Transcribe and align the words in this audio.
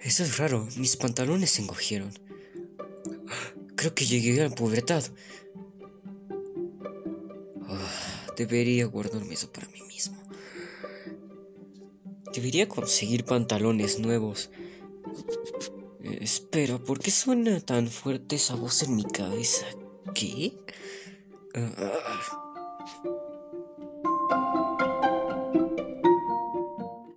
Eso 0.00 0.22
es 0.22 0.38
raro, 0.38 0.68
mis 0.76 0.96
pantalones 0.96 1.50
se 1.50 1.62
encogieron. 1.62 2.12
Creo 3.76 3.94
que 3.94 4.06
llegué 4.06 4.40
a 4.40 4.48
la 4.48 4.54
pubertad. 4.54 5.04
Ah, 7.68 8.26
debería 8.36 8.86
guardarme 8.86 9.34
eso 9.34 9.50
para 9.52 9.68
mí 9.68 9.82
mismo. 9.88 10.16
Debería 12.32 12.68
conseguir 12.68 13.24
pantalones 13.24 13.98
nuevos. 13.98 14.50
Espera, 16.02 16.78
¿por 16.78 17.00
qué 17.00 17.10
suena 17.10 17.60
tan 17.60 17.88
fuerte 17.88 18.36
esa 18.36 18.54
voz 18.54 18.82
en 18.82 18.96
mi 18.96 19.04
cabeza? 19.04 19.66
¿Qué? 20.14 20.52
Ah, 21.54 21.72
ah, 21.78 23.15